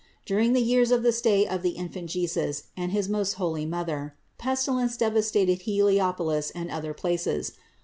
[0.25, 4.15] During the years of the stay of the Infant Jesus and his most holy Mother,
[4.39, 7.51] pestilence devastated Heliopolis and other places.